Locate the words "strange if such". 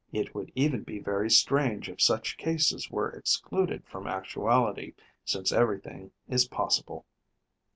1.29-2.35